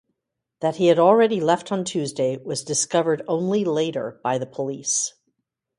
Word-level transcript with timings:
That 0.61 0.77
he 0.77 0.87
had 0.87 0.97
already 0.97 1.39
left 1.39 1.71
on 1.71 1.85
Tuesday 1.85 2.35
was 2.37 2.63
discovered 2.63 3.21
only 3.27 3.63
later 3.63 4.19
by 4.23 4.39
the 4.39 4.47
police. 4.47 5.13